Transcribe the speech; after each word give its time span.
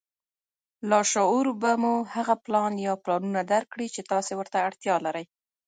نو 0.89 0.89
لاشعور 0.91 1.47
به 1.61 1.71
مو 1.81 1.93
هغه 2.15 2.35
پلان 2.45 2.73
يا 2.85 2.93
پلانونه 3.03 3.41
درکړي 3.53 3.87
چې 3.95 4.01
تاسې 4.11 4.31
ورته 4.35 4.57
اړتيا 4.67 4.95
لرئ. 5.05 5.25